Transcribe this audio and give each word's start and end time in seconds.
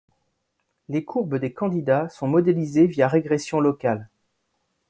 Les 0.89 1.03
courbes 1.05 1.37
des 1.37 1.53
candidats 1.53 2.09
sont 2.09 2.27
modélisées 2.27 2.87
via 2.87 3.07
régression 3.07 3.59
locale. 3.59 4.09